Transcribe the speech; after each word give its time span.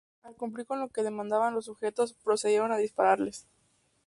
Al 0.23 0.33
cumplir 0.35 0.65
con 0.65 0.79
lo 0.79 0.87
que 0.89 1.03
demandaban 1.03 1.53
los 1.53 1.65
sujetos, 1.65 2.13
procedieron 2.23 2.71
a 2.71 2.77
dispararles. 2.77 3.45